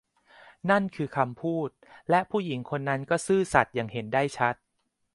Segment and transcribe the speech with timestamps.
[0.69, 1.69] นั่นคือคำพูด
[2.09, 4.55] และผู้หญิงคนนั้นก็ซื่อสัตย์อย่างเห็นได้ชัด